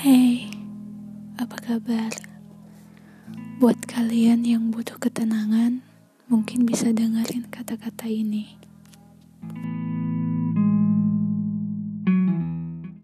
Hey, 0.00 0.48
apa 1.36 1.60
kabar? 1.60 2.08
Buat 3.60 3.84
kalian 3.84 4.48
yang 4.48 4.72
butuh 4.72 4.96
ketenangan, 4.96 5.84
mungkin 6.24 6.64
bisa 6.64 6.88
dengerin 6.88 7.52
kata-kata 7.52 8.08
ini. 8.08 8.56